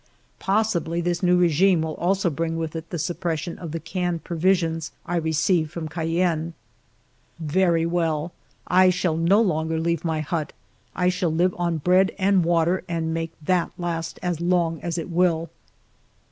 Possibly 0.39 0.99
this 0.99 1.21
new 1.21 1.37
regime 1.37 1.83
will 1.83 1.93
also 1.97 2.31
bring 2.31 2.57
with 2.57 2.75
it 2.75 2.89
the 2.89 2.97
suppression 2.97 3.59
of 3.59 3.71
the 3.71 3.79
canned 3.79 4.23
provisions 4.23 4.91
1 5.05 5.21
received 5.21 5.69
from 5.69 5.87
Cayenne. 5.87 6.55
Very 7.39 7.85
well! 7.85 8.31
I 8.65 8.89
shall 8.89 9.15
no 9.15 9.39
longer 9.39 9.79
leave 9.79 10.03
my 10.03 10.21
hut; 10.21 10.53
I 10.95 11.09
shall 11.09 11.31
live 11.31 11.53
on 11.55 11.77
bread 11.77 12.13
and 12.17 12.43
water 12.43 12.83
and 12.89 13.13
make 13.13 13.33
that 13.45 13.69
last 13.77 14.17
as 14.23 14.41
long 14.41 14.81
as 14.81 14.97
it 14.97 15.11
will. 15.11 15.51